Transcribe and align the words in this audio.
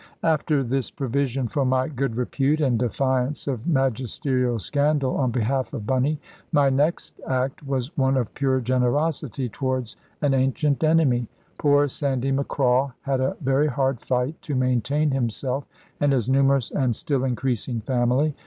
After 0.23 0.63
this 0.63 0.89
provision 0.89 1.47
for 1.47 1.63
my 1.63 1.87
good 1.87 2.15
repute, 2.15 2.59
and 2.59 2.79
defiance 2.79 3.45
of 3.45 3.67
magisterial 3.67 4.57
scandal 4.57 5.15
on 5.15 5.29
behalf 5.29 5.75
of 5.75 5.85
Bunny, 5.85 6.19
my 6.51 6.71
next 6.71 7.21
act 7.27 7.61
was 7.67 7.95
one 7.99 8.17
of 8.17 8.33
pure 8.33 8.61
generosity 8.61 9.47
towards 9.47 9.95
an 10.23 10.33
ancient 10.33 10.83
enemy. 10.83 11.27
Poor 11.59 11.87
Sandy 11.87 12.31
Macraw 12.31 12.93
had 13.01 13.19
a 13.21 13.37
very 13.41 13.67
hard 13.67 13.99
fight 14.01 14.41
to 14.41 14.55
maintain 14.55 15.11
himself 15.11 15.67
and 15.99 16.11
his 16.13 16.27
numerous 16.27 16.71
and 16.71 16.95
still 16.95 17.23
increasing 17.23 17.79
family. 17.79 18.33